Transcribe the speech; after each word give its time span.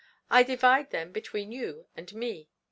I 0.31 0.41
divide 0.41 0.89
them 0.89 1.11
between 1.11 1.51
you 1.51 1.85
and 1.95 2.11
me. 2.15 2.49